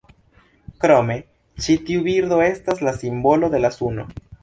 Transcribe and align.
Krome, 0.85 1.17
ĉi 1.67 1.77
tiu 1.91 2.03
birdo 2.09 2.43
estas 2.49 2.85
la 2.89 2.97
simbolo 3.01 3.55
de 3.57 3.65
la 3.67 3.77
suno. 3.81 4.13